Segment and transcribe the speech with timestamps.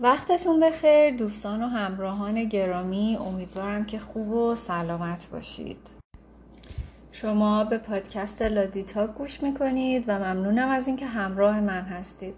[0.00, 5.78] وقتتون بخیر دوستان و همراهان گرامی امیدوارم که خوب و سلامت باشید.
[7.12, 12.34] شما به پادکست لادیتا گوش می‌کنید و ممنونم از اینکه همراه من هستید.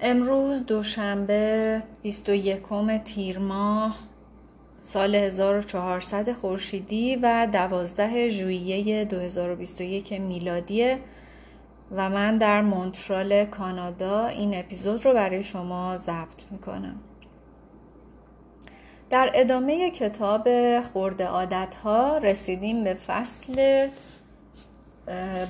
[0.00, 2.62] امروز دوشنبه 21
[3.04, 3.96] تیر ماه
[4.80, 10.96] سال 1400 خورشیدی و 12 ژوئیه 2021 میلادی
[11.92, 17.00] و من در مونترال کانادا این اپیزود رو برای شما ضبط می‌کنم.
[19.10, 20.48] در ادامه کتاب
[20.80, 23.88] خورده عادت ها رسیدیم به فصل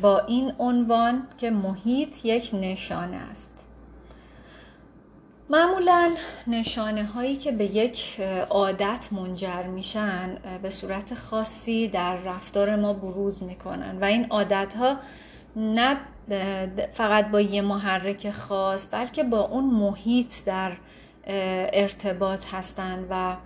[0.02, 3.51] با این عنوان که محیط یک نشانه است.
[5.51, 6.10] معمولا
[6.46, 8.20] نشانه هایی که به یک
[8.51, 13.98] عادت منجر میشن به صورت خاصی در رفتار ما بروز می‌کنن.
[14.01, 14.96] و این عادت ها
[15.57, 15.96] نه
[16.93, 20.73] فقط با یه محرک خاص بلکه با اون محیط در
[21.73, 23.37] ارتباط هستن و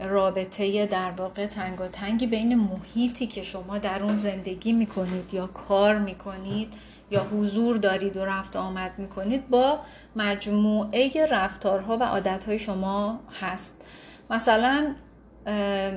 [0.00, 5.46] رابطه در واقع تنگ و تنگی بین محیطی که شما در اون زندگی می‌کنید یا
[5.46, 6.72] کار می‌کنید
[7.10, 9.78] یا حضور دارید و رفت آمد می‌کنید با
[10.16, 13.84] مجموعه رفتارها و عادتهای شما هست.
[14.30, 14.94] مثلا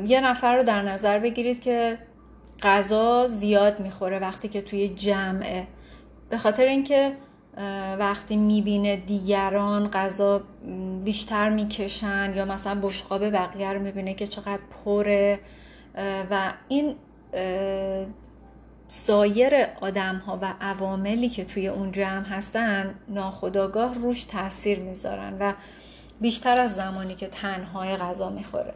[0.06, 1.98] یه نفر رو در نظر بگیرید که
[2.62, 5.68] غذا زیاد می‌خوره وقتی که توی جمعه.
[6.30, 7.14] به خاطر اینکه
[8.00, 10.42] وقتی می‌بینه دیگران غذا
[11.03, 15.39] بیشتر می‌کشن یا مثلا بشقاب بقیه رو می‌بینه که چقدر پره
[16.31, 16.95] و این
[18.88, 25.53] سایر آدم ها و عواملی که توی اون جمع هستن ناخداگاه روش تاثیر می‌ذارن و
[26.22, 28.73] بیشتر از زمانی که تنهای غذا می‌خوره.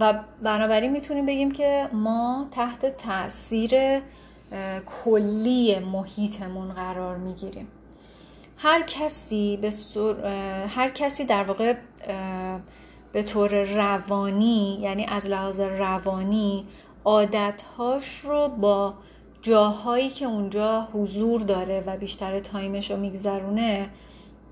[0.00, 4.00] و بنابراین می‌تونیم بگیم که ما تحت تاثیر
[4.86, 7.68] کلی محیطمون قرار می‌گیریم.
[8.56, 9.70] هر کسی به
[10.68, 11.74] هر کسی در واقع
[13.12, 16.66] به طور روانی یعنی از لحاظ روانی
[17.04, 18.94] عادتهاش رو با
[19.42, 23.88] جاهایی که اونجا حضور داره و بیشتر تایمش رو میگذرونه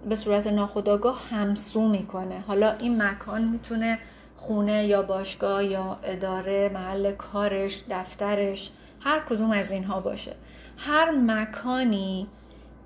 [0.09, 2.45] به صورت ناخودآگاه همسو می‌کنه.
[2.47, 3.99] حالا این مکان می‌تونه
[4.37, 8.71] خونه یا باشگاه یا اداره محل کارش دفترش
[9.07, 10.35] هر کدوم از اینها باشه.
[10.77, 12.27] هر مکانی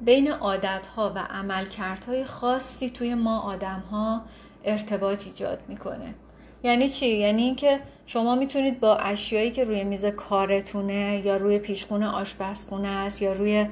[0.01, 4.23] بین عادتها و عملکردهای خاصی توی ما آدمها
[4.65, 6.15] ارتباط ایجاد می‌کنه.
[6.63, 12.07] یعنی چی؟ یعنی اینکه شما می‌تونید با اشیایی که روی میز کارتونه یا روی پیشخونه
[12.07, 13.67] آشپزخونه است یا روی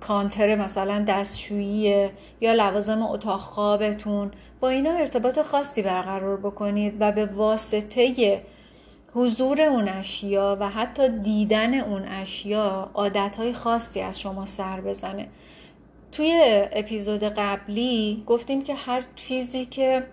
[0.00, 2.08] کانتر مثلا دستشویی
[2.40, 4.30] یا لوازم اتاق خوابتون
[4.60, 8.42] با اینا ارتباط خاصی برقرار بکنید و به واسطه
[9.14, 15.28] حضور اون اشیا و حتی دیدن اون اشیا عادتهای خاصی از شما سر بزنه.
[16.12, 16.42] توی
[16.72, 20.06] اپیزود قبلی گفتیم که هر چیزی که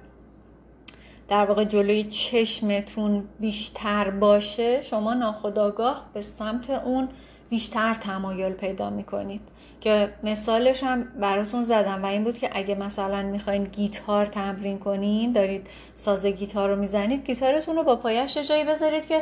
[1.27, 7.09] در واقع جلوی چشمتون بیشتر باشه شما ناخداگاه به سمت اون
[7.49, 9.41] بیشتر تمایل پیدا می‌کنید.
[9.81, 15.31] که مثالش هم براتون زدم و این بود که اگه مثلا می‌خواین گیتار تمرین کنین
[15.31, 19.21] دارید ساز گیتار رو می‌زنید گیتارتون رو با پایش جایی بذارید که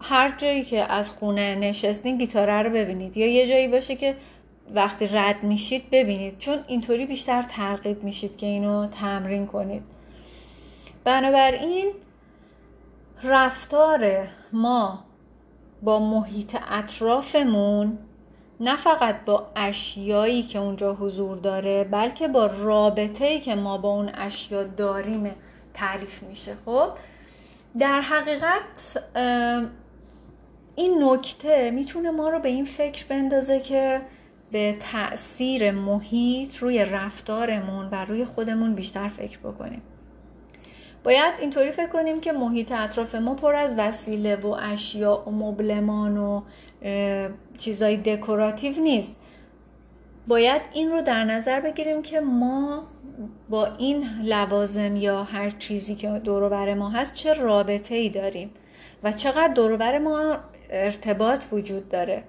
[0.00, 3.16] هر جایی که از خونه نشستین گیتاره رو ببینید.
[3.16, 4.16] یا یه جایی باشه که
[4.74, 6.38] وقتی رد میشید ببینید.
[6.38, 9.82] چون اینطوری بیشتر ترغیب میشید که اینو تمرین کنید.
[11.04, 11.92] بنابراین
[13.22, 15.04] رفتار ما
[15.82, 17.98] با محیط اطرافمون
[18.60, 23.88] نه فقط با اشیایی که اونجا حضور داره بلکه با رابطه ای که ما با
[23.88, 25.34] اون اشیا داریم
[25.74, 26.54] تعریف میشه.
[26.64, 26.90] خب
[27.78, 29.02] در حقیقت
[30.76, 34.00] این نکته می‌تونه ما رو به این فکر بندازه که
[34.52, 39.82] به تاثیر محیط روی رفتارمون و روی خودمون بیشتر فکر بکنیم.
[41.04, 46.16] باید اینطوری فکر کنیم که محیط اطراف ما پر از وسیله و اشیاء و مبلمان
[46.18, 46.42] و
[47.58, 49.16] چیزای دکوراتیو نیست.
[50.26, 52.82] باید این رو در نظر بگیریم که ما
[53.50, 58.50] با این لوازم یا هر چیزی که دور بر ما هست چه رابطه ای داریم
[59.02, 60.36] و چقدر دور بر ما
[60.70, 62.22] ارتباط وجود داره.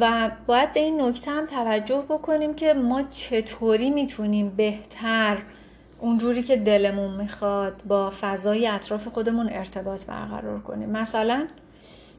[0.00, 5.38] و باید به این نکته هم توجه بکنیم که ما چطوری می‌تونیم بهتر
[6.02, 10.90] اونجوری که دلمون می‌خواد با فضای اطراف خودمون ارتباط برقرار کنیم.
[10.90, 11.46] مثلا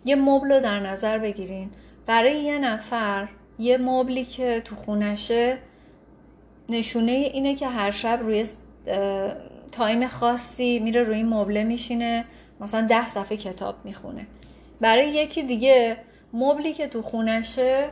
[0.06, 1.72] یه مبل رو در نظر بگیرین.
[2.06, 3.28] برای یه نفر
[3.60, 5.58] یه مبلی که تو خونشه
[6.70, 8.46] نشونه اینه که هر شب روی
[9.72, 12.26] تایم خاصی میره روی مبله میشینه
[12.60, 14.28] مثلا ده صفحه کتاب می‌خونه.
[14.82, 15.98] برای یکی دیگه
[16.34, 17.90] مبلی که تو خونشه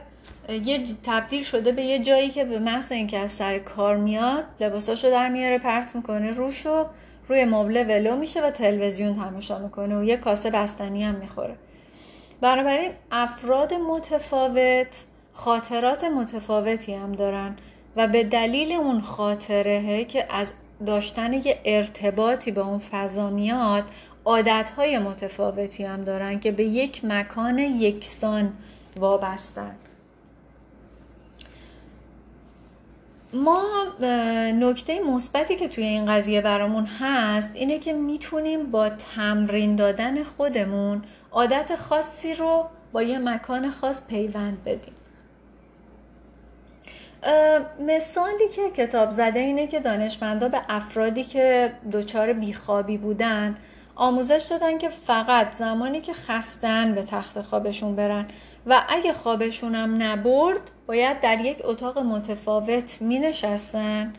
[0.50, 5.10] یه تبدیل شده به یه جایی که به محض اینکه از سر کار میاد لباساشو
[5.10, 6.86] در میاره پرت می‌کنه روشو
[7.28, 11.56] روی مبله ولو میشه و تلویزیون تماشا می‌کنه و یه کاسه بستنی هم می‌خوره.
[12.42, 17.56] بنابراین افراد متفاوت خاطرات متفاوتی هم دارن
[17.96, 20.54] و به دلیل اون خاطره که از
[20.86, 23.84] داشتن یه ارتباطی با اون فضا میاد
[24.26, 28.54] عادتهای متفاوتی هم دارن که به یک مکان یکسان
[29.00, 29.76] وابستن.
[33.34, 33.64] ما
[34.60, 41.02] نکته مثبتی که توی این قضیه برامون هست اینه که می‌تونیم با تمرین دادن خودمون
[41.32, 44.94] عادت خاصی رو با یه مکان خاص پیوند بدیم.
[47.80, 53.58] مثالی که کتاب زده اینه که دانشمندا به افرادی که دچار بیخوابی بودن
[53.96, 58.26] آموزش دادن که فقط زمانی که خستن به تخت خوابشون برن
[58.66, 64.14] و اگه خوابشون نبرد باید در یک اتاق متفاوت می نشستن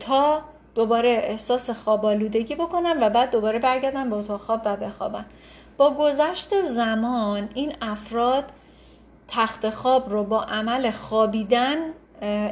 [0.00, 0.42] تا
[0.74, 5.26] دوباره احساس خواب آلودگی بکنن و بعد دوباره برگردن به اتاق خواب و بخوابن.
[5.76, 8.44] با گذشت زمان این افراد
[9.28, 11.76] تخت خواب رو با عمل خوابیدن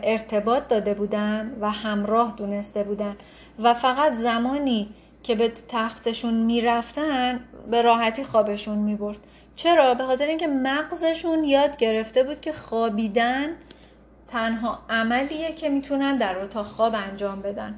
[0.02, 3.17] ارتباط داده بودن و همراه دونسته بودن
[3.58, 4.88] و فقط زمانی
[5.23, 9.19] که به تختشون می‌رفتن به راحتی خوابشون می‌برد.
[9.62, 13.49] چرا؟ به خاطر اینکه مغزشون یاد گرفته بود که خوابیدن
[14.29, 17.75] تنها عملیه که می‌تونن در اتاق خواب انجام بدن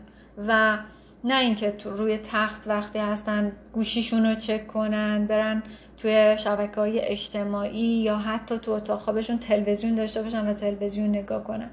[0.49, 0.79] و
[1.25, 5.62] نه اینکه تو روی تخت وقتی هستن گوشیشون رو چک کنن برن
[5.99, 11.44] توی شبکه های اجتماعی یا حتی تو اتاق خوابشون تلویزیون داشته باشن و تلویزیون نگاه
[11.44, 11.70] کنن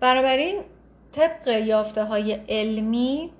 [0.00, 0.60] بنابراین
[1.12, 3.30] طبق یافته های علمی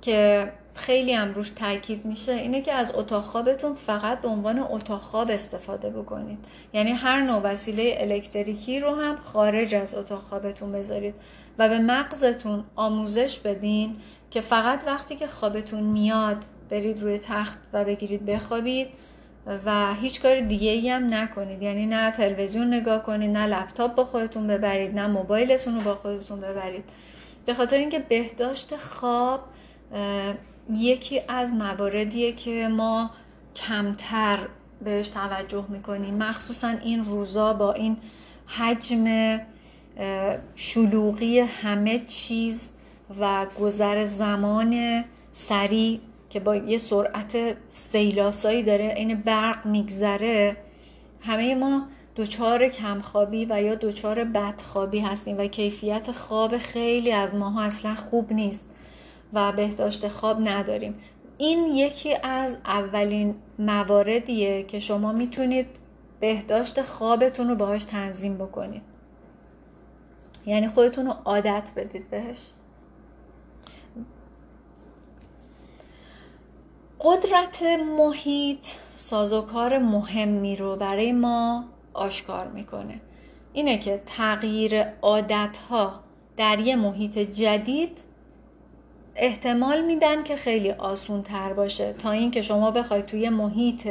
[0.00, 5.00] که خیلی هم روش تاکید میشه اینه که از اتاق خوابتون فقط به عنوان اتاق
[5.00, 6.38] خواب استفاده بکنید.
[6.72, 11.14] یعنی هر نوع وسیله الکتریکی رو هم خارج از اتاق خوابتون بذارید
[11.58, 13.96] و به مغزتون آموزش بدین
[14.30, 18.88] که فقط وقتی که خوابتون میاد برید روی تخت و بگیرید بخوابید
[19.66, 21.62] و هیچ کار دیگه ای هم نکنید.
[21.62, 26.40] یعنی نه تلویزیون نگاه کنید نه لپتاپ با خودتون ببرید نه موبایلتون رو با خودتون
[26.40, 26.84] ببرید.
[27.46, 29.40] به خاطر اینکه بهداشت خواب
[30.70, 33.10] یکی از مواردیه که ما
[33.56, 34.38] کمتر
[34.84, 36.14] بهش توجه می‌کنیم.
[36.14, 37.96] مخصوصا این روزا با این
[38.46, 39.38] حجم
[40.54, 42.72] شلوغی همه چیز
[43.20, 46.00] و گذر زمان سریع
[46.30, 50.56] که با یه سرعت سیلاسایی داره این برق میگذره
[51.20, 51.86] همه ما
[52.16, 58.32] دچار کمخوابی و یا دچار بدخوابی هستیم و کیفیت خواب خیلی از ماها اصلا خوب
[58.32, 58.71] نیست.
[59.32, 60.94] و بهداشت خواب نداریم.
[61.38, 65.66] این یکی از اولین مواردیه که شما می‌تونید
[66.20, 68.82] بهداشت خوابتون رو باهاش تنظیم بکنید.
[70.46, 72.50] یعنی خودتون رو عادت بدید بهش.
[77.00, 77.62] قدرت
[77.98, 81.64] محیط سازوکار مهمی رو برای ما
[81.94, 83.00] آشکار می‌کنه.
[83.52, 86.00] اینه که تغییر عادت ها
[86.36, 88.00] در یه محیط جدید
[89.16, 93.88] احتمال میدن که خیلی آسون تر باشه تا اینکه شما بخواید توی محیط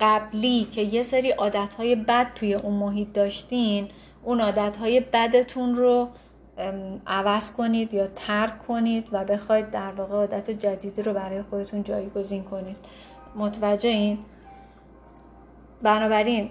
[0.00, 3.88] قبلی که یه سری عادتهای بد توی اون محیط داشتین
[4.22, 6.08] اون عادتهای بدتون رو
[7.06, 12.42] عوض کنید یا ترک کنید و بخواید در واقع عادت جدیدی رو برای خودتون جایگزین
[12.42, 12.76] کنید.
[13.36, 14.18] متوجه این؟
[15.82, 16.50] بنابراین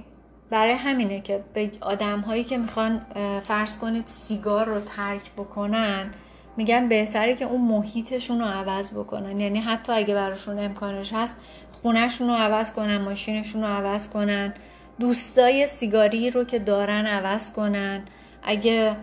[0.50, 3.02] برای همینه که به آدم هایی که می‌خوان
[3.42, 6.14] فرض کنید سیگار رو ترک بکنن
[6.58, 9.40] میگن بهتره که اون محیطشون رو عوض بکنن.
[9.40, 11.38] یعنی حتی اگه براشون امکانش هست
[11.82, 14.54] خونهشون رو عوض کنن ماشینشون رو عوض کنن.
[15.00, 18.04] دوستای سیگاری رو که دارن عوض کنن.
[18.44, 18.96] اگه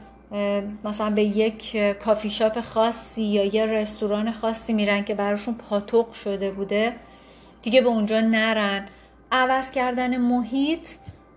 [0.85, 6.51] مثلا به یک کافی شاپ خاصی یا یه رستوران خاصی میرن که براشون پاتوق شده
[6.51, 6.93] بوده
[7.63, 8.87] دیگه به اونجا نرن.
[9.33, 10.89] عوض کردن محیط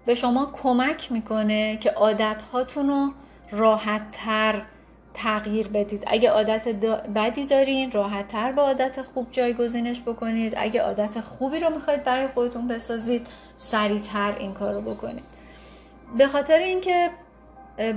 [0.05, 3.11] به شما کمک می‌کنه که عادت هاتون رو
[3.51, 4.61] راحت تر
[5.17, 6.03] تغییر بدید.
[6.07, 6.67] اگه عادت
[7.15, 10.53] بدی دارین راحت تر با عادت خوب جایگزینش بکنید.
[10.57, 15.23] اگه عادت خوبی رو می‌خواید برای خودتون بسازید سریعتر این کار رو بکنید.
[16.17, 17.09] به خاطر اینکه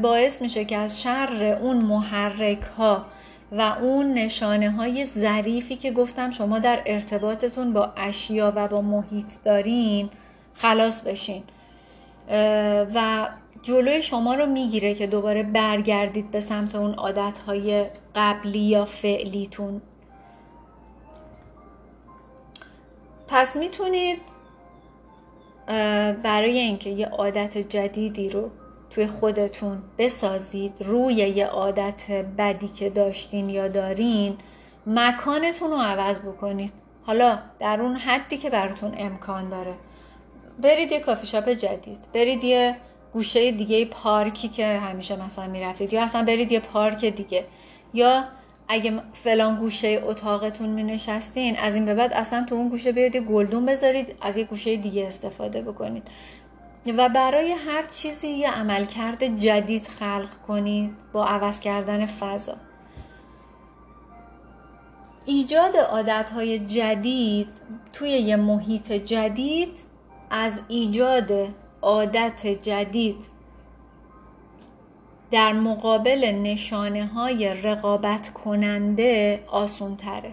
[0.02, 3.04] باعث میشه که از شر اون محرک ها
[3.52, 9.26] و اون نشانه های ظریفی که گفتم شما در ارتباطتون با اشیا و با محیط
[9.44, 10.10] دارین
[10.54, 11.42] خلاص بشین.
[12.94, 13.28] و
[13.62, 19.82] جلوی شما رو می‌گیره که دوباره برگردید به سمت اون عادتهای قبلی یا فعلیتون.
[23.28, 24.18] پس می‌تونید
[26.22, 28.50] برای اینکه یه عادت جدیدی رو
[28.90, 34.36] توی خودتون بسازید روی یه عادت بدی که داشتین یا دارین
[34.86, 36.72] مکانتون رو عوض بکنید.
[37.02, 39.74] حالا در اون حدی که براتون امکان داره.
[40.62, 41.98] برید یه کافی شاپ جدید.
[42.12, 42.76] برید یه
[43.12, 45.92] گوشه دیگه پارکی که همیشه مثلا می‌رفتید.
[45.92, 47.44] یا اصلا برید یه پارک دیگه.
[47.94, 48.24] یا
[48.68, 53.16] اگه فلان گوشه اتاقتون می نشستین از این به بعد اصلا تو اون گوشه بیاید
[53.16, 56.02] گلدون بذارید از یه گوشه دیگه استفاده بکنید.
[56.86, 62.56] و برای هر چیزی یه عملکرد جدید خلق کنید با عوض کردن فضا.
[65.24, 67.48] ایجاد عادتهای جدید
[67.92, 69.78] توی یه محیط جدید
[70.30, 71.48] از ایجاد
[71.82, 73.16] عادت جدید
[75.30, 80.32] در مقابل نشانه های رقابت کننده آسون تره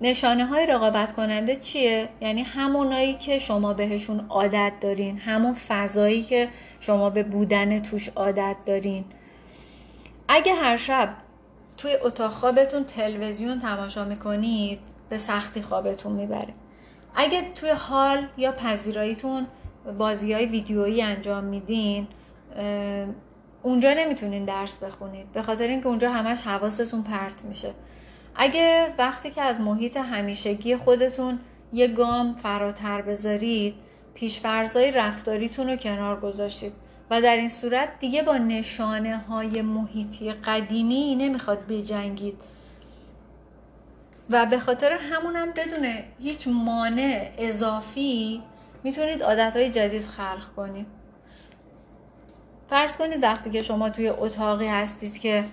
[0.00, 6.48] نشانه های رقابت کننده چیه؟ یعنی همونایی که شما بهشون عادت دارین همون فضایی که
[6.80, 9.04] شما به بودن توش عادت دارین.
[10.28, 11.14] اگه هر شب
[11.76, 16.54] توی اتاق خوابتون تلویزیون تماشا می‌کنید به سختی خوابتون می‌بره.
[17.14, 19.46] اگه توی حال یا پذیراییتون
[19.98, 22.06] بازی های ویدیویی انجام میدین
[23.62, 25.32] اونجا نمی‌تونین درس بخونید.
[25.32, 27.70] به خاطر اینکه اونجا همش حواستون پرت میشه.
[28.34, 31.38] اگه وقتی که از محیط همیشگی خودتون
[31.72, 33.74] یه گام فراتر بذارید
[34.14, 36.72] پیشفرزای رفتاریتون رو کنار گذاشتید
[37.10, 42.38] و در این صورت دیگه با نشانه های محیطی قدیمی نمی‌خواد بجنگید.
[44.30, 48.42] و به خاطر همونم بدون هیچ مانع اضافی
[48.84, 50.86] می‌تونید عادت های جدید خلق کنید.
[52.70, 55.44] فرض کنید وقتی که شما توی اتاقی هستید که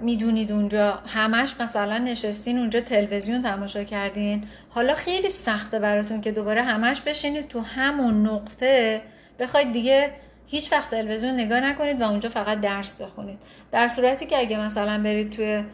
[0.00, 6.62] می‌دونید اونجا همش مثلا نشستین اونجا تلویزیون تماشا کردین حالا خیلی سخته براتون که دوباره
[6.62, 9.02] همش بشینید تو همون نقطه
[9.38, 10.12] بخواید دیگه
[10.46, 13.38] هیچ وقت تلویزیون نگاه نکنید و اونجا فقط درس بخونید.
[13.72, 15.64] در صورتی که اگه مثلا برید توی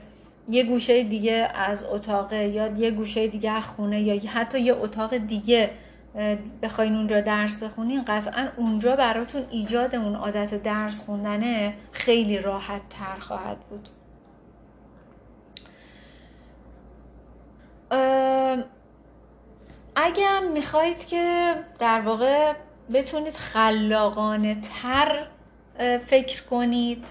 [0.49, 5.17] یه گوشه دیگه از اتاقه یا یه گوشه دیگه از خونه یا حتی یه اتاق
[5.17, 5.71] دیگه
[6.63, 13.19] بخواین اونجا درس بخونین قطعا اونجا براتون ایجاد اون عادت درس خوندنه خیلی راحت تر
[13.19, 13.89] خواهد بود.
[19.97, 22.53] اگر می‌خواهید که در واقع
[22.93, 25.27] بتونید خلاقانه تر
[26.07, 27.07] فکر کنید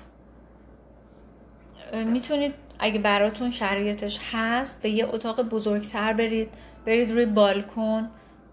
[1.93, 6.50] می‌تونید اگه براتون شرایطش هست به یه اتاق بزرگتر برید
[6.86, 8.10] برید روی بالکن.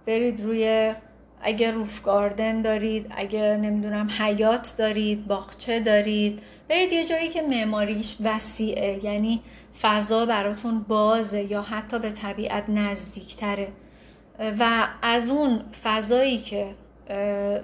[0.06, 0.94] برید روی
[1.42, 8.16] اگه روف گاردن دارید اگه نمی‌دونم حیات دارید باغچه دارید برید یه جایی که معماریش
[8.24, 9.40] وسیعه یعنی
[9.82, 13.68] فضا براتون بازه یا حتی به طبیعت نزدیکتره.
[14.58, 16.66] و از اون فضایی که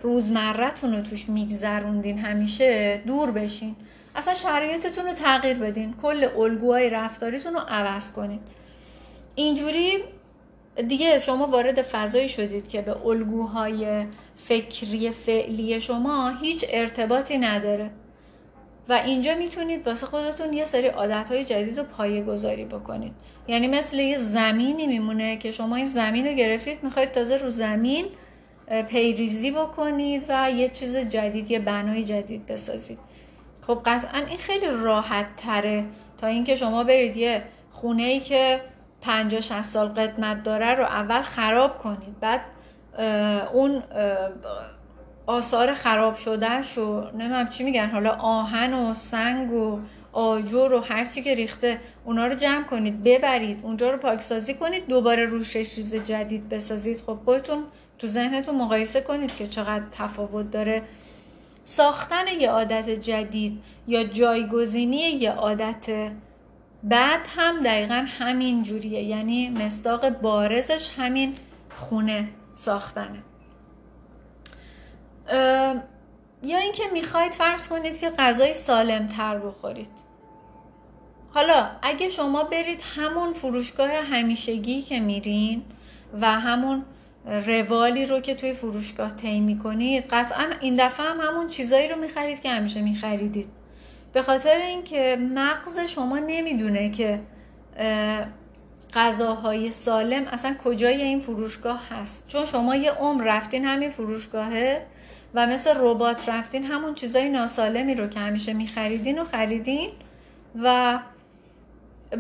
[0.03, 3.77] روزمرتون رو توش میگذروندین همیشه دور بشین.
[4.17, 5.95] اصلا شرایطتون رو تغییر بدین.
[6.03, 8.41] کل الگوهای رفتاریتون رو عوض کنید
[9.35, 10.05] اینجوری
[10.89, 17.91] دیگه شما وارد فضایی شدید که به الگوهای فکری فعلی شما هیچ ارتباطی نداره.
[18.89, 23.13] و اینجا می‌تونید واسه خودتون یه سری عادتهای جدید رو پایه گذاری بکنید.
[23.49, 28.05] یعنی مثل یه زمینی میمونه که شما این زمین رو گرفتید می‌خواید تازه رو زمین
[28.89, 32.99] پیریزی بکنید و یه چیز جدید یه بنای جدید بسازید.
[33.67, 35.85] خب قطعا این خیلی راحت تره
[36.21, 38.61] تا اینکه شما برید یه خونه ای که
[39.05, 42.21] 50 60 سال قدمت داره رو اول خراب کنید.
[42.21, 42.41] بعد
[43.53, 43.83] اون
[45.27, 49.81] آثار خراب شدهش و نمی‌دونم چی میگن حالا آهن و سنگ و
[50.13, 55.25] آجر و هرچی که ریخته اونا رو جمع کنید ببرید اونجا رو پاکسازی کنید دوباره
[55.25, 57.03] روشش چیز جدید بسازید.
[57.07, 57.65] خب خودتون
[57.99, 60.83] تو ذهنتون مقایسه کنید که چقدر تفاوت داره.
[61.65, 66.11] ساختن یه عادت جدید یا جایگزینی یه عادت
[66.85, 69.03] بعد هم دقیقا همین جوریه.
[69.03, 71.35] یعنی مصداق بارزش همین
[71.75, 73.23] خونه ساختنه.
[76.43, 79.91] یا اینکه می‌خواید فرض کنید که غذای سالم تر بخورید.
[81.31, 85.63] حالا اگه شما برید همون فروشگاه همیشگی که میرین
[86.21, 86.85] و همون
[87.47, 92.41] روالی رو که توی فروشگاه طی می‌کنید قطعا این دفعه هم همون چیزایی رو می‌خرید
[92.41, 93.49] که همیشه میخریدید.
[94.15, 97.21] به خاطر اینکه مغز شما نمی‌دونه که
[98.95, 102.29] غذاهای سالم اصلا کجای این فروشگاه هست.
[102.29, 104.87] چون شما یه عمر رفتین همین فروشگاهه
[105.35, 109.91] و مثل ربات رفتین همون چیزای ناسالمی رو که همیشه میخریدین و خریدین
[110.63, 110.99] و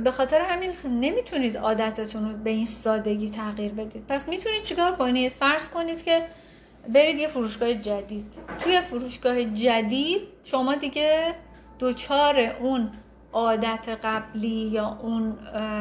[0.04, 4.06] به خاطر همین نمی‌تونید عادتتون رو به این سادگی تغییر بدید.
[4.08, 6.26] پس می‌تونید چیکار کنید؟ فرض کنید که
[6.88, 8.26] برید یه فروشگاه جدید.
[8.58, 11.34] توی فروشگاه جدید شما دیگه
[11.84, 12.90] دوچار اون
[13.32, 15.36] عادت قبلی یا اون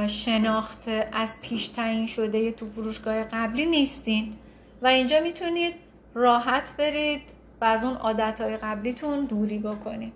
[0.07, 4.33] شناخت از پیش تعیین شده تو فروشگاه قبلی نیستین.
[4.81, 5.73] و اینجا می‌تونید
[6.13, 7.21] راحت برید
[7.61, 10.13] و از اون عادتهای قبلیتون دوری بکنید.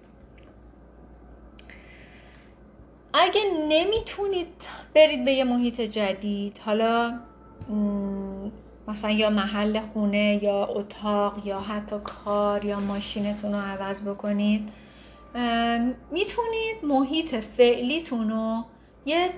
[3.14, 4.48] اگه نمی‌تونید
[4.96, 7.20] برید به یه محیط جدید حالا
[8.88, 14.70] مثلا یا محل خونه یا اتاق یا حتی کار یا ماشینتون رو عوض بکنید
[16.12, 18.66] می‌تونید محیط فعلیتون رو
[19.06, 19.30] یه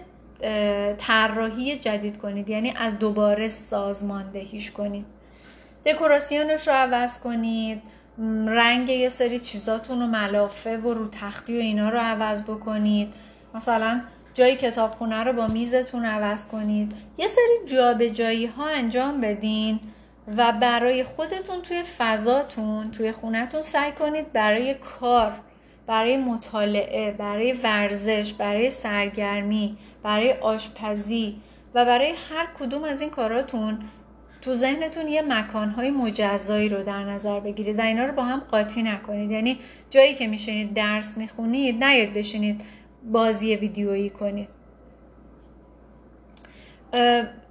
[0.98, 2.50] طراحی جدید کنید.
[2.50, 5.06] یعنی از دوباره سازماندهیش کنید.
[5.86, 7.82] دکوراسیونش رو عوض کنید.
[8.48, 13.14] رنگ یه سری چیزاتون رو ملافه و رو تختی و اینا رو عوض بکنید.
[13.54, 14.02] مثلا
[14.34, 16.94] جای کتابخونه رو با میزتون عوض کنید.
[17.18, 19.80] یه سری جابجایی ها انجام بدین
[20.38, 25.34] و برای خودتون توی فضاتون توی خونتون سعی کنید برای کار
[25.90, 31.36] برای مطالعه برای ورزش برای سرگرمی برای آشپزی
[31.74, 33.80] و برای هر کدوم از این کاراتون
[34.42, 38.84] تو ذهنتون یه مکانهای مجزایی رو در نظر بگیرید و اینا رو با هم قاطی
[38.84, 39.32] نکنید.
[39.32, 42.62] یعنی جایی که میشینید درس می‌خونید نیاد بشینید
[43.12, 44.50] بازی ویدیویی کنید.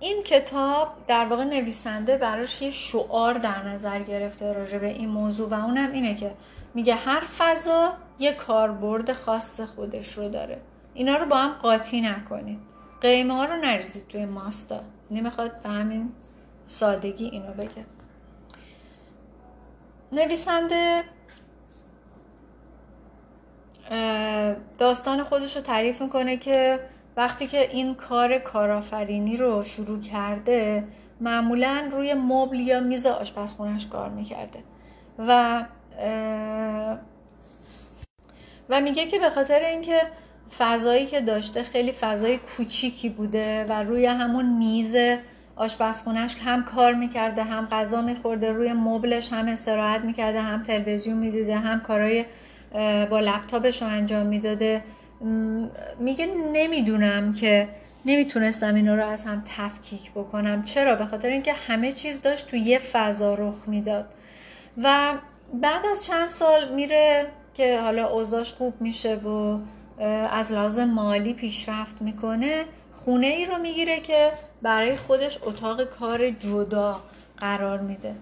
[0.00, 5.48] این کتاب در واقع نویسنده براش یه شعار در نظر گرفته راجع به این موضوع
[5.48, 6.30] و اونم اینه که
[6.74, 10.60] میگه هر فضا یه کاربرد خاص خودش رو داره.
[10.94, 12.58] اینا رو با هم قاطی نکنید.
[13.00, 14.80] قیمه ها رو نریزید توی ماستا.
[15.10, 16.12] نمی‌خواد به همین
[16.66, 17.84] سادگی اینو بگه.
[20.12, 21.02] نویسنده
[24.78, 26.80] داستان خودش رو تعریف می‌کنه که
[27.16, 30.84] وقتی که این کار کارآفرینی رو شروع کرده
[31.20, 34.58] معمولا روی مبل یا میز آشپزخونش کار می‌کرده.
[35.18, 35.64] و
[38.68, 40.02] و میگه که به خاطر اینکه
[40.58, 44.96] فضایی که داشته خیلی فضای کوچیکی بوده و روی همون میز
[45.56, 51.56] آشپزخونهش هم کار می‌کرده هم غذا میخورده روی مبلش هم استراحت می‌کرده هم تلویزیون می‌دیده
[51.56, 52.24] هم کارهای
[53.10, 54.82] با لپتاپش رو انجام می‌داده.
[55.98, 57.68] میگه نمی‌دونم که
[58.04, 60.62] نمی‌تونستم اینا رو از هم تفکیک بکنم.
[60.62, 64.06] چرا؟ به خاطر اینکه همه چیز داشت تو یه فضا رخ می‌داد.
[64.82, 65.12] و
[65.54, 67.26] بعد از چند سال میره
[67.58, 69.58] که حالا اوضاش خوب میشه و
[70.30, 77.00] از لحاظ مالی پیشرفت می‌کنه خونه ای رو می‌گیره که برای خودش اتاق کار جدا
[77.36, 78.14] قرار میده.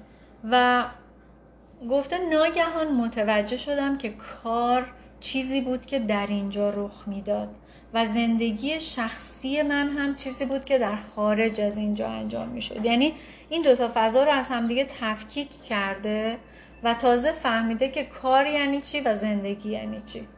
[0.51, 0.85] و
[1.91, 4.87] گفته ناگهان متوجه شدم که کار
[5.21, 7.49] چیزی بود که در اینجا رخ می‌داد
[7.95, 12.85] و زندگی شخصی من هم چیزی بود که در خارج از اینجا انجام می‌شد.
[12.85, 13.13] یعنی
[13.49, 16.37] این دوتا فضا رو از همدیگه تفکیک کرده
[16.83, 20.29] و تازه فهمیده که کار یعنی چی و زندگی یعنی چی.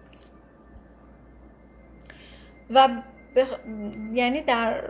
[2.70, 2.88] و
[3.36, 3.54] بخ...
[4.12, 4.80] یعنی در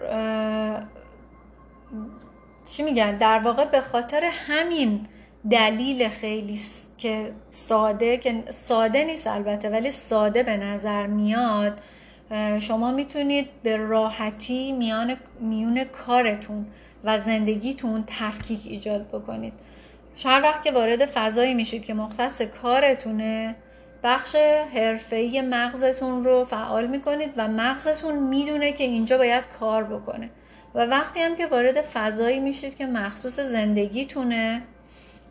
[2.70, 5.06] چی میگن؟ در واقع به خاطر همین
[5.50, 6.60] دلیل خیلی
[6.98, 11.80] که ساده که ساده نیست البته ولی ساده به نظر میاد
[12.60, 16.66] شما می‌تونید به راحتی میان میون کارتون
[17.04, 19.52] و زندگیتون تفکیک ایجاد بکنید.
[20.26, 23.56] هر وقت که وارد فضایی میشید که مختص کارتونه
[24.02, 24.36] بخش
[24.74, 30.30] حرفه‌ای مغزتون رو فعال می‌کنید و مغزتون می‌دونه که اینجا باید کار بکنه.
[30.74, 34.62] و وقتی هم که وارد فضایی میشید که مخصوص زندگیتونه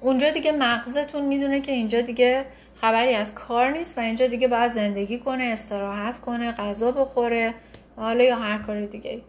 [0.02, 2.45] اونجا دیگه مغزتون می‌دونه که اینجا دیگه
[2.82, 7.54] خبری از کار نیست و اینجا دیگه باید زندگی کنه استراحت کنه غذا بخوره
[7.95, 9.21] حالا یا هر کار دیگه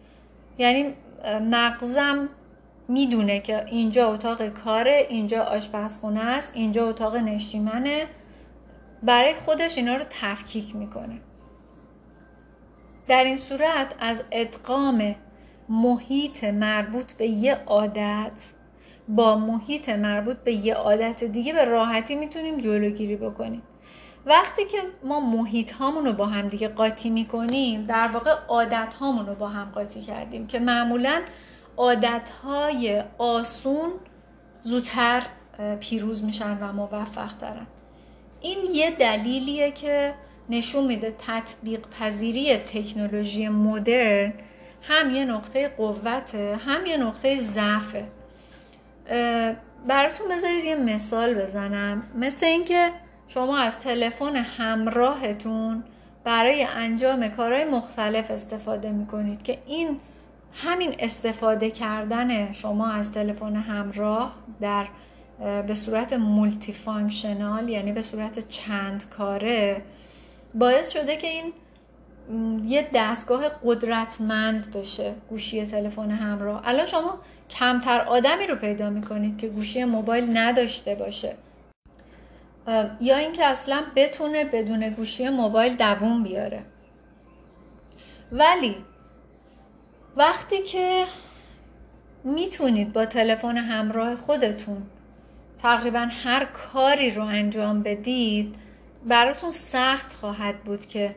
[0.58, 0.94] یعنی
[1.50, 2.28] مغزم
[2.88, 8.06] می‌دونه که اینجا اتاق کاره اینجا آشپزخونه است اینجا اتاق نشیمنه.
[9.02, 11.20] برای خودش اینا رو تفکیک می‌کنه.
[13.08, 15.14] در این صورت از ادغام
[15.68, 18.32] محیط مربوط به یه عادت
[19.08, 23.62] با محیط مربوط به یه عادت دیگه به راحتی می‌تونیم جلوگیری بکنیم.
[24.26, 29.26] وقتی که ما محیط هامون رو با هم دیگه قاطی می‌کنیم در واقع عادت هامون
[29.26, 31.22] رو با هم قاطی کردیم که معمولا
[31.78, 33.90] عادت های آسون
[34.62, 35.22] زودتر
[35.80, 37.66] پیروز میشن و موفق ترن.
[38.40, 40.14] این یه دلیلیه که
[40.50, 44.32] نشون میده تطبیق پذیری تکنولوژی مدرن
[44.82, 48.04] هم یه نقطه قوته هم یه نقطه ضعفه.
[49.88, 52.02] براتون بذارید یه مثال بزنم.
[52.14, 52.90] مثل اینکه
[53.28, 55.84] شما از تلفن همراهتون
[56.24, 60.00] برای انجام کارهای مختلف استفاده می‌کنید که این
[60.52, 64.88] همین استفاده کردن شما از تلفن همراه در
[65.66, 69.82] به صورت multifunctional یعنی به صورت چند کاره
[70.54, 71.52] باعث شده که این
[72.66, 76.62] یه دستگاه قدرتمند بشه گوشی تلفن همراه.
[76.64, 77.18] الان شما
[77.50, 81.34] کمتر آدمی رو پیدا می‌کنید که گوشی موبایل نداشته باشه.
[83.00, 86.62] یا اینکه اصلا بتونه بدون گوشی موبایل دووم بیاره.
[88.32, 88.76] ولی
[90.16, 91.04] وقتی که
[92.24, 94.82] می‌تونید با تلفن همراه خودتون
[95.62, 98.54] تقریبا هر کاری رو انجام بدید
[99.06, 101.14] براتون سخت خواهد بود که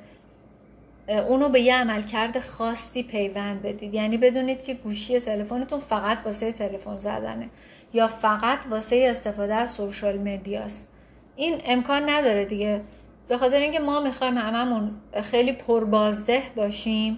[1.07, 3.93] اونو به یه عملکرد خاصی پیوند بدید.
[3.93, 7.49] یعنی بدونید که گوشی تلفنتون فقط واسه تلفن زدنه
[7.93, 10.89] یا فقط واسه استفاده از سوشال مدیاست.
[11.35, 12.81] این امکان نداره دیگه.
[13.27, 14.91] به خاطر اینکه ما می‌خوایم هممون
[15.23, 17.17] خیلی پربازده باشیم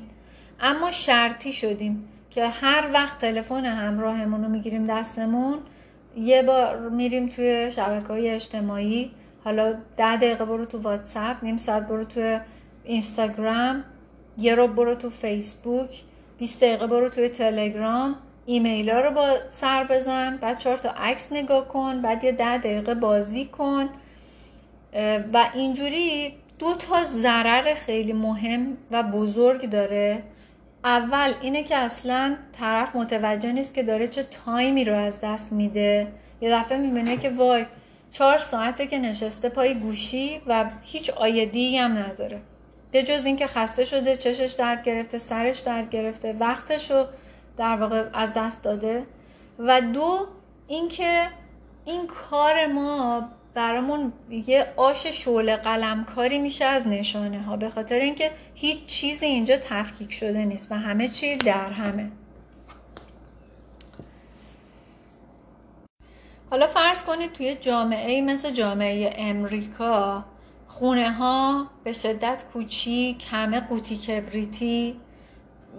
[0.60, 5.60] اما شرطی شدیم که هر وقت تلفن همراهمون رو می‌گیریم دستمون
[6.18, 9.12] یه بار میریم توی شبکه های اجتماعی.
[9.44, 12.40] حالا ده دقیقه برو تو واتساپ نیم ساعت برو تو
[12.84, 13.84] اینستاگرام
[14.38, 16.02] یه رو برو تو فیسبوک
[16.38, 21.32] 20 دقیقه برو توی تلگرام ایمیل ها رو با سر بزن بعد چهار تا عکس
[21.32, 23.90] نگاه کن بعد یه ده دقیقه بازی کن.
[25.34, 30.24] و اینجوری دو تا ضرر خیلی مهم و بزرگ داره.
[30.86, 36.08] اول اینه که اصلا طرف متوجه نیست که داره چه تایمی رو از دست میده.
[36.42, 37.66] یه دفعه می‌بینه که وای
[38.12, 42.42] چهار ساعته که نشسته پای گوشی و هیچ آیدی هم نداره.
[42.92, 47.06] به جز اینکه خسته شده چشش درد گرفته سرش درد گرفته وقتش رو
[47.58, 49.04] در واقع از دست داده.
[49.60, 50.28] و دو
[50.68, 51.28] اینکه
[51.86, 58.32] این کار ما برامون یه آش شعله قلمکاری میشه از نشانه ها به خاطر اینکه
[58.56, 62.12] هیچ چیزی اینجا تفکیک شده نیست و همه چی در همه.
[66.50, 70.26] حالا فرض کنید توی جامعه مثل جامعه امریکا
[70.68, 75.00] خونه ها به شدت کوچیک همه قوطی کبریتی.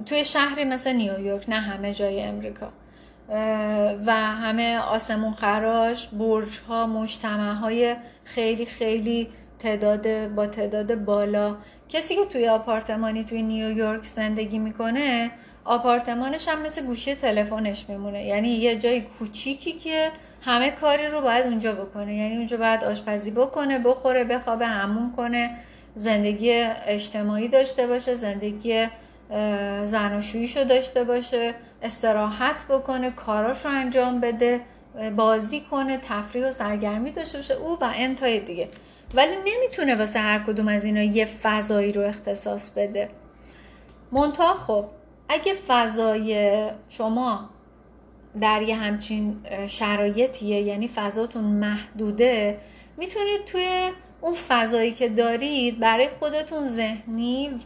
[0.06, 2.72] توی شهری مثل نیویورک نه همه جای امریکا.
[4.06, 11.56] و همه آسمون خراش برج ها مجتمع های خیلی خیلی تعداد با تعداد بالا.
[11.88, 15.30] کسی که توی آپارتمانی توی نیویورک زندگی می‌کنه
[15.64, 18.24] آپارتمانش هم مثل گوشی تلفنش میمونه.
[18.24, 20.10] یعنی یه جای کوچیکی که
[20.42, 22.14] همه کاری رو باید اونجا بکنه.
[22.14, 25.50] یعنی اونجا باید آشپزی بکنه بخوره بخوابه همون کنه.
[25.94, 26.50] زندگی
[26.86, 28.86] اجتماعی داشته باشه زندگی
[29.84, 31.54] زناشوییشو داشته باشه.
[31.84, 34.60] استراحت بکنه کاراش رو انجام بده
[35.16, 37.54] بازی کنه تفریح و سرگرمی داشته باشه.
[37.54, 38.68] او و انتای دیگه.
[39.14, 43.08] ولی نمی‌تونه واسه هر کدوم از اینا یه فضایی رو اختصاص بده.
[44.12, 44.84] منتها خب
[45.28, 47.50] اگه فضای شما
[48.40, 52.58] در یه همچین شرایطیه یعنی فضاتون محدوده
[52.96, 57.60] می‌تونید توی اون فضایی که دارید برای خودتون ذهنی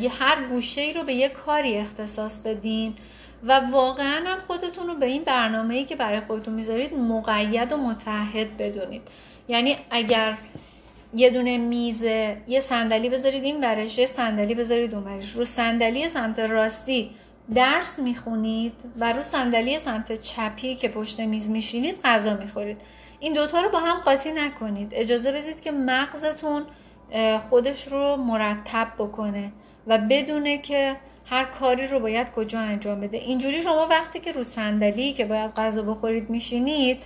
[0.00, 2.94] یه هر گوشه ای رو به یه کاری اختصاص بدین.
[3.42, 7.76] و واقعا هم خودتون رو به این برنامه ای که برای خودتون می‌ذارید مقید و
[7.76, 9.02] متحد بدونید.
[9.48, 10.38] یعنی اگر
[11.14, 12.02] یه دونه میز
[12.46, 17.10] یه صندلی بذارید این برش یه صندلی بذارید اون برش رو صندلی سمت راستی
[17.54, 22.80] درس می‌خونید و رو صندلی سمت چپی که پشت میز میشینید غذا می‌خورید.
[23.20, 24.88] این دوتا رو با هم قاطی نکنید.
[24.92, 26.62] اجازه بدید که مغزتون
[27.50, 29.52] خودش رو مرتب بکنه
[29.86, 33.16] و بدونه که هر کاری رو باید کجا انجام بده.
[33.18, 37.02] اینجوری شما وقتی که رو صندلی که باید غذا بخورید میشینید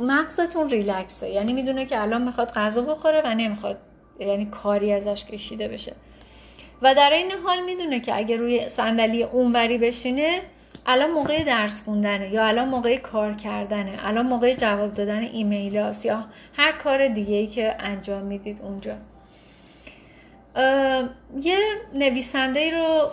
[0.00, 1.28] مغزتون ریلکسه.
[1.28, 3.78] یعنی می‌دونه که الان می‌خواد غذا بخوره و نمی‌خواد
[4.20, 5.92] یعنی کاری ازش کشیده بشه.
[6.82, 10.40] و در این حال می‌دونه که اگه روی صندلی اونوری بشینه
[10.86, 16.24] الان موقع درس خوندنه یا الان موقع کار کردنه الان موقع جواب دادن ایمیل یا
[16.56, 18.94] هر کار دیگه ای که انجام می‌دید اونجا.
[21.42, 21.58] یه
[21.94, 23.08] نویسنده ای رو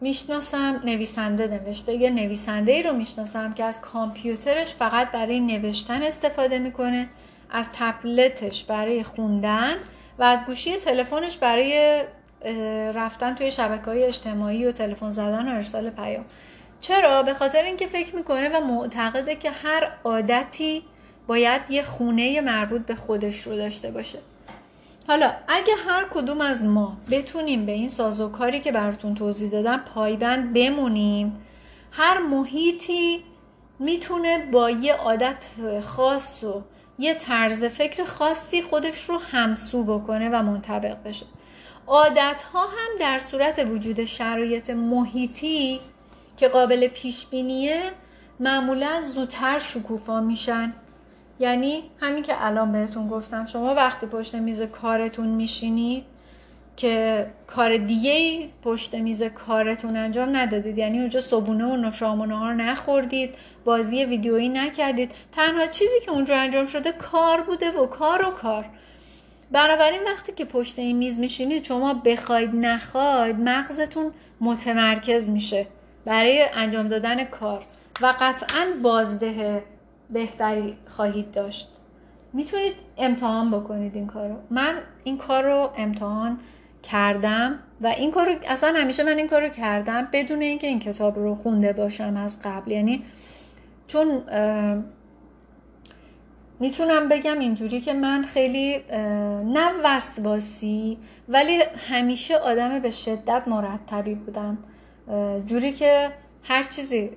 [0.00, 6.58] می‌شناسم نویسنده نوشته یه نویسنده ای رو می‌شناسم که از کامپیوترش فقط برای نوشتن استفاده
[6.58, 7.08] می‌کنه
[7.50, 9.74] از تبلتش برای خوندن
[10.18, 12.02] و از گوشی تلفنش برای
[12.94, 16.24] رفتن توی شبکه های اجتماعی و تلفن زدن و ارسال پیام.
[16.80, 20.82] چرا؟ به خاطر اینکه فکر می‌کنه و معتقده که هر عادتی
[21.26, 24.18] باید یه خونه مربوط به خودش رو داشته باشه.
[25.08, 30.52] حالا اگه هر کدوم از ما بتونیم به این سازوکاری که براتون توضیح دادم پایبند
[30.52, 31.40] بمونیم
[31.90, 33.24] هر محیطی
[33.78, 35.46] می‌تونه با یه عادت
[35.82, 36.62] خاص و
[36.98, 41.26] یه طرز فکر خاصی خودش رو همسو بکنه و منطبق بشه.
[41.86, 45.80] عادت ها هم در صورت وجود شرایط محیطی
[46.36, 47.80] که قابل پیش بینیه
[48.40, 50.72] معمولا زودتر شکوفا میشن.
[51.38, 56.04] یعنی همین که الان بهتون گفتم شما وقتی پشت میز کارتون میشینید
[56.76, 62.54] که کار دیگه پشت میز کارتون انجام ندادید یعنی اونجا صبونه و نشام و نهار
[62.54, 68.30] نخوردید بازی ویدیویی نکردید تنها چیزی که اونجا انجام شده کار بوده و کار و
[68.30, 68.64] کار.
[69.50, 75.66] بنابراین وقتی که پشت این میز میشینید شما بخواید نخواید مغزتون متمرکز میشه
[76.04, 77.62] برای انجام دادن کار
[78.02, 79.62] و قطعا بازده
[80.10, 81.68] بهتری خواهید داشت.
[82.32, 86.38] می‌تونید امتحان بکنید این کار رو من این کار رو امتحان
[86.82, 90.78] کردم و این کار رو اصلا همیشه من این کار رو کردم بدون اینکه این
[90.78, 92.70] کتاب رو خونده باشم از قبل.
[92.70, 93.04] یعنی
[93.86, 94.22] چون
[96.60, 98.82] می‌تونم بگم اینجوری که من خیلی
[99.44, 104.58] نه وسواسی ولی همیشه آدم به شدت مرتبی بودم.
[105.46, 106.10] جوری که
[106.42, 107.10] هر چیزی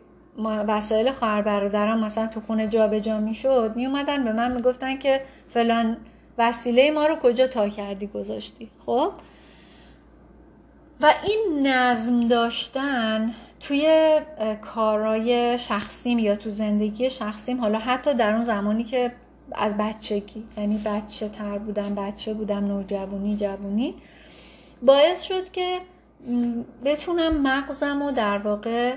[0.45, 5.21] وسایل خواهر برادرم مثلا تو خونه جابجا جا می‌شد میومدن به من می‌گفتن که
[5.54, 5.97] فلان
[6.38, 8.69] وسیله ما رو کجا تا کردی گذاشتی.
[8.86, 9.12] خب؟
[11.02, 14.15] و این نظم داشتن توی
[14.62, 19.12] کارهای شخصیم یا تو زندگی شخصیم حالا حتی در اون زمانی که
[19.52, 23.95] از بچگی یعنی بچه تر بودم بچه بودم نوجوانی جوونی
[24.82, 25.80] باعث شد که
[26.86, 28.95] بتونم مغزم رو در واقع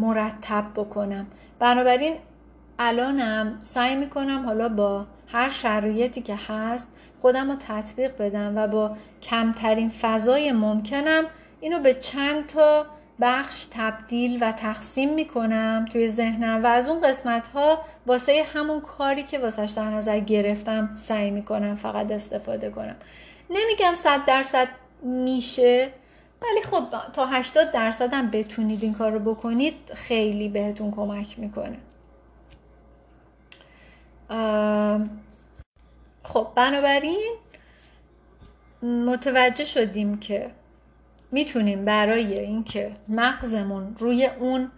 [0.00, 1.26] مرتب بکنم.
[1.58, 2.16] بنابراین
[2.78, 6.88] الانم سعی می‌کنم حالا با هر شرایطی که هست
[7.20, 11.24] خودم رو تطبیق بدم و با کمترین فضای ممکنم
[11.60, 12.86] اینو به چند تا
[13.20, 19.22] بخش تبدیل و تقسیم می‌کنم توی ذهنم و از اون قسمت ها واسه همون کاری
[19.22, 22.96] که واسهش در نظر گرفتم سعی می‌کنم فقط استفاده کنم.
[23.50, 24.68] نمیگم صد درصد
[25.02, 25.88] میشه
[26.42, 31.78] ولی خب تا 80 درصد هم بتونید این کار رو بکنید خیلی بهتون کمک می‌کنه.
[36.22, 37.34] خب بنابراین
[38.82, 40.50] متوجه شدیم که
[41.32, 44.70] می‌تونیم برای اینکه مغزمون روی اون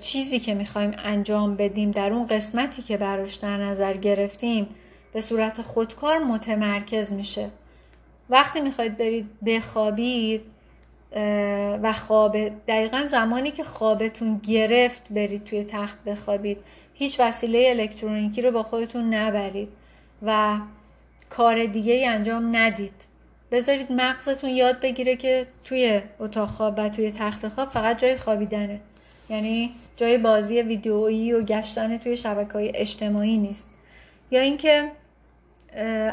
[0.00, 4.74] چیزی که می‌خوایم انجام بدیم در اون قسمتی که براش در نظر گرفتیم
[5.12, 7.50] به صورت خودکار متمرکز میشه.
[8.30, 10.42] وقتی می‌خواید برید بخوابید
[11.82, 12.36] و خواب
[12.68, 16.58] دقیقا زمانی که خوابتون گرفت برید توی تخت بخوابید
[16.94, 19.68] هیچ وسیله الکترونیکی رو با خودتون نبرید
[20.22, 20.58] و
[21.30, 22.92] کار دیگه ای انجام ندید.
[23.52, 28.80] بذارید مغزتون یاد بگیره که توی اتاق خواب و توی تخت خواب فقط جای خوابیدنه.
[29.30, 33.70] یعنی جای بازی ویدیویی و گشتن توی شبکه های اجتماعی نیست.
[34.30, 34.90] یا اینکه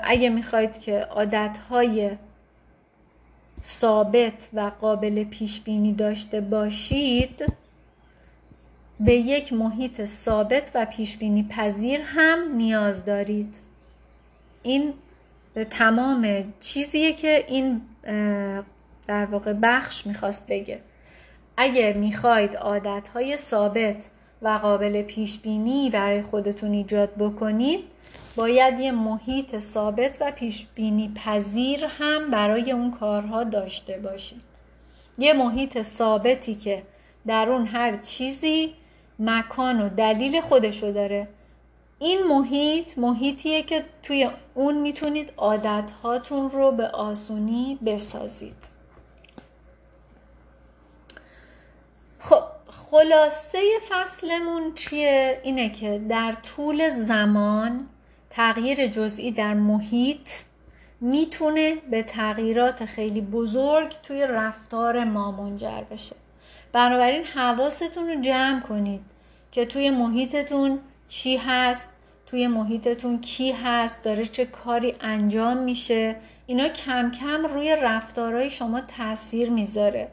[0.03, 2.11] اگه می‌خواید که عادتهای
[3.65, 7.53] ثابت و قابل پیش بینی داشته باشید
[8.99, 13.55] به یک محیط ثابت و پیش بینی پذیر هم نیاز دارید.
[14.63, 14.93] این
[15.69, 17.81] تمام چیزیه که این
[19.07, 20.79] در واقع بخش می‌خواست بگه.
[21.57, 24.09] اگر می‌خواید عادتهای ثابت
[24.41, 27.79] و قابل پیش بینی برای خودتون ایجاد بکنید
[28.35, 34.41] باید یه محیط ثابت و پیش بینی پذیر هم برای اون کارها داشته باشید
[35.17, 36.83] یه محیط ثابتی که
[37.27, 38.73] در اون هر چیزی
[39.19, 41.27] مکان و دلیل خودشو داره.
[41.99, 48.55] این محیط محیطیه که توی اون می‌تونید عادت هاتون رو به آسونی بسازید.
[52.19, 52.43] خب
[52.91, 57.87] خلاصه فصلمون چیه؟ اینه که در طول زمان
[58.35, 60.29] تغییر جزئی در محیط
[61.01, 66.15] می‌تونه به تغییرات خیلی بزرگ توی رفتار ما منجر بشه.
[66.73, 69.01] بنابراین حواستون رو جمع کنید
[69.51, 71.89] که توی محیطتون چی هست
[72.25, 76.15] توی محیطتون کی هست داره چه کاری انجام میشه.
[76.47, 80.07] اینا کم کم روی رفتارهای شما تاثیر می‌ذاره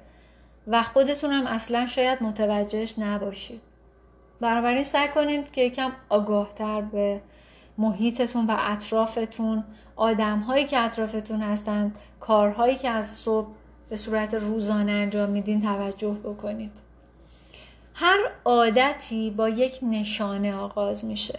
[0.67, 3.61] و خودتون هم اصلا شاید متوجهش نباشید.
[4.41, 7.21] بنابراین سعی کنید که یکم آگاهتر به
[7.83, 9.65] محیطتون و اطرافتون
[9.97, 13.49] آدمهایی که اطرافتون هستند کارهایی که از صبح
[13.89, 16.73] به صورت روزانه انجام میدین توجه بکنید.
[17.95, 21.39] هر عادتی با یک نشانه آغاز میشه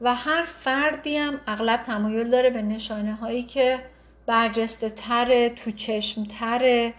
[0.00, 3.78] و هر فردی هم اغلب تمایل داره به نشانه هایی که
[4.26, 6.94] برجسته تره تو چشم تره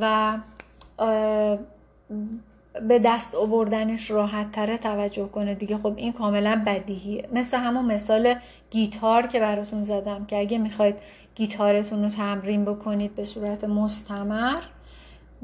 [0.00, 0.38] و
[2.88, 5.78] به دست آوردنش راحت تره توجه کنه دیگه.
[5.78, 7.28] خب این کاملا بدیهیه.
[7.32, 8.34] مثل همون مثال
[8.70, 10.96] گیتار که براتون زدم که اگه می‌خواید
[11.34, 14.62] گیتارتون رو تمرین بکنید به صورت مستمر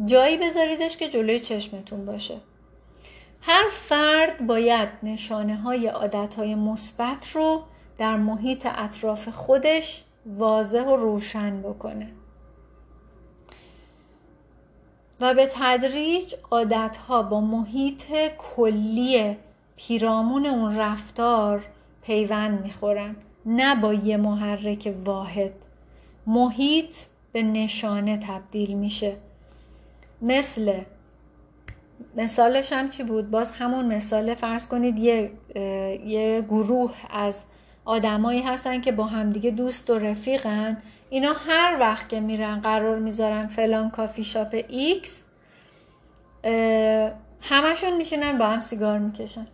[0.05, 2.35] جایی بذاریدش که جلوی چشمتون باشه.
[3.41, 7.63] هر فرد باید نشانه های عادت های مثبت رو
[7.99, 12.09] در محیط اطراف خودش واضح و روشن بکنه.
[15.23, 18.05] و به تدریج عادت ها با محیط
[18.39, 19.37] کلی
[19.77, 21.65] پیرامون اون رفتار
[22.03, 25.53] پیوند می‌خورن نه با یه محرک واحد.
[26.27, 26.97] محیط
[27.33, 29.17] به نشانه تبدیل میشه.
[30.23, 30.81] مثل
[32.17, 35.31] مثالش هم چی بود؟ باز همون مثال فرض کنید یه,
[36.07, 37.45] یه گروه از
[37.85, 40.83] آدمایی هستن که با همدیگه دوست و رفیقن
[41.13, 45.27] اینا هر وقت که میرن قرار می‌ذارن فلان کافی شاپ X
[47.41, 49.47] همشون میشینن با هم سیگار می‌کشن.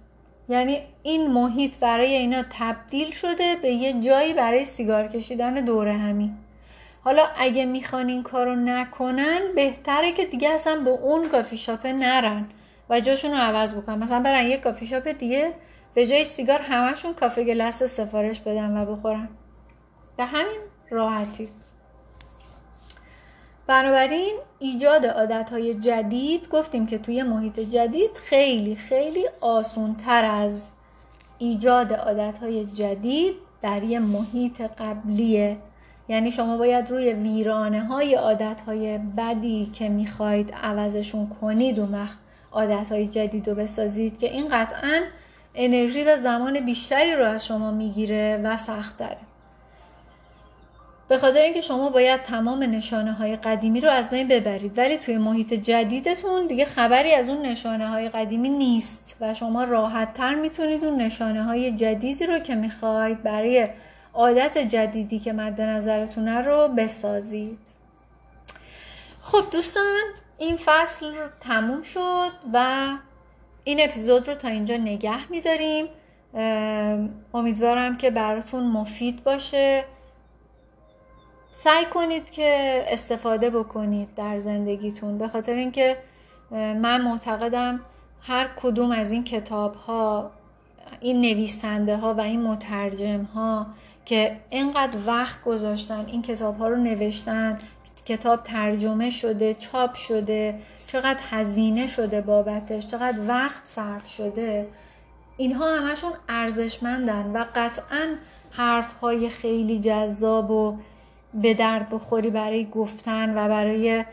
[0.49, 6.33] یعنی این محیط برای اینا تبدیل شده به یه جایی برای سیگار کشیدن دورهمی
[7.05, 12.49] حالا اگه می‌خوان این کارو نکنن بهتره که دیگه اصلا به اون کافی شاپه نرن
[12.91, 13.99] و جاشون رو عوض بکنن.
[13.99, 15.53] مثلا برن یه کافی شاپ دیگه
[15.95, 19.29] به جای سیگار همشون کافه گلس سفارش بدن و بخورن.
[20.17, 20.59] به همین
[20.91, 21.49] راحتی.
[23.67, 30.71] بنابراین ایجاد عادتهای جدید گفتیم که توی محیط جدید خیلی خیلی آسون تر از
[31.39, 35.57] ایجاد عادتهای جدید در یه محیط قبلیه.
[36.09, 42.15] یعنی شما باید روی ویرانه های عادت های بدی که می‌خواید عوضشون کنید و مخ
[42.53, 45.01] عادت های جدید رو بسازید که این قطعا
[45.55, 49.19] انرژی و زمان بیشتری رو از شما می‌گیره و سختره
[51.09, 55.19] به خاطر اینکه شما باید تمام نشانه های قدیمی رو از بین ببرید ولی توی
[55.19, 60.85] محیط جدیدتون دیگه خبری از اون نشانه های قدیمی نیست و شما راحت تر می‌تونید
[60.85, 63.69] اون نشانه های جدیدی رو که می‌خواید برای
[64.15, 67.59] عادت جدیدی که مد نظرتونه رو بسازید.
[69.23, 70.01] خب دوستان
[70.39, 72.89] این فصل رو تموم شد و
[73.65, 75.87] این اپیزود رو تا اینجا نگه میداریم.
[77.35, 79.85] امیدوارم که براتون مفید باشه.
[81.53, 85.97] سعی کنید که استفاده بکنید در زندگیتون به خاطر اینکه
[86.51, 87.81] من معتقدم
[88.23, 90.31] هر کدوم از این کتاب ها
[91.01, 93.67] این نویسنده ها و این مترجم ها
[94.05, 97.59] که اینقدر وقت گذاشتن این کتاب ها رو نوشتن
[98.05, 104.69] کتاب ترجمه شده چاپ شده چقدر هزینه شده بابتش چقدر وقت صرف شده
[105.37, 108.15] اینها همشون ارزشمندن و قطعا
[108.51, 110.79] حرف های خیلی جذاب و
[111.35, 114.05] به درد بخوری برای گفتن و برای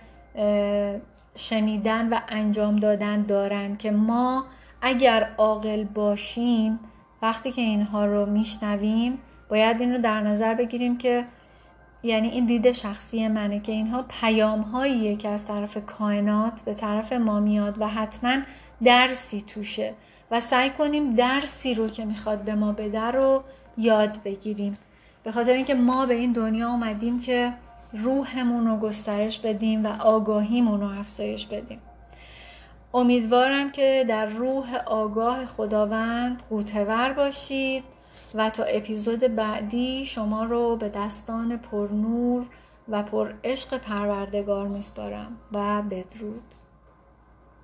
[1.35, 4.45] شنیدن و انجام دادن دارن که ما
[4.81, 6.79] اگر عاقل باشیم
[7.21, 9.17] وقتی که اینها رو میشنویم
[9.49, 11.25] باید این رو در نظر بگیریم که
[12.03, 17.13] یعنی این دید شخصی منه که اینها پیام هاییه که از طرف کائنات به طرف
[17.13, 18.37] ما میاد و حتما
[18.83, 19.93] درسی توشه
[20.31, 23.43] و سعی کنیم درسی رو که می‌خواد به ما بده رو
[23.77, 24.77] یاد بگیریم.
[25.25, 27.53] به خاطر اینکه ما به این دنیا آمدیم که
[27.93, 31.81] روحمون رو گسترش بدیم و آگاهیمون رو افزایش بدیم.
[32.93, 37.83] امیدوارم که در روح آگاه خداوند قوتور باشید
[38.35, 42.45] و تا اپیزود بعدی شما رو به دستان پرنور
[42.89, 46.64] و پر عشق پروردگار میسپارم و بدرود.